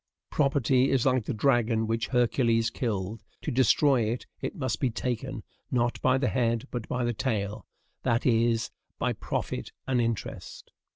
Property 0.31 0.89
is 0.89 1.05
like 1.05 1.25
the 1.25 1.31
dragon 1.35 1.85
which 1.85 2.07
Hercules 2.07 2.71
killed: 2.71 3.21
to 3.43 3.51
destroy 3.51 4.01
it, 4.01 4.25
it 4.41 4.55
must 4.55 4.79
be 4.79 4.89
taken, 4.89 5.43
not 5.69 6.01
by 6.01 6.17
the 6.17 6.29
head, 6.29 6.67
but 6.71 6.87
by 6.87 7.03
the 7.03 7.13
tail, 7.13 7.67
that 8.01 8.25
is, 8.25 8.71
by 8.97 9.13
profit 9.13 9.71
and 9.85 10.01
interest. 10.01 10.71